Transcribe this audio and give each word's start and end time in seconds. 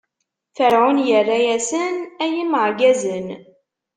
Ferɛun 0.55 0.97
irra-asen: 1.19 1.95
Ay 2.23 2.33
imeɛgazen! 2.43 3.27